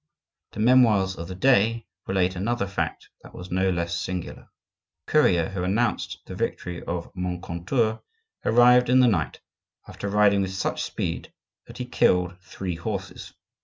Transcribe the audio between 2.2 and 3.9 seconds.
another fact that was no